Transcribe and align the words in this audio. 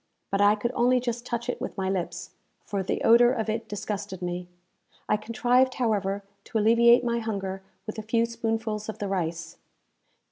But 0.31 0.41
I 0.41 0.55
could 0.55 0.71
only 0.73 0.99
just 0.99 1.27
touch 1.27 1.47
it 1.47 1.61
with 1.61 1.77
my 1.77 1.87
lips, 1.87 2.31
for 2.65 2.81
the 2.81 3.03
odour 3.03 3.31
of 3.31 3.49
it 3.49 3.67
disgusted 3.69 4.19
me. 4.23 4.47
I 5.07 5.15
contrived, 5.15 5.75
however, 5.75 6.23
to 6.45 6.57
alleviate 6.57 7.03
my 7.03 7.19
hunger 7.19 7.61
with 7.85 7.99
a 7.99 8.01
few 8.01 8.25
spoonfuls 8.25 8.89
of 8.89 8.97
the 8.97 9.07
rice. 9.07 9.57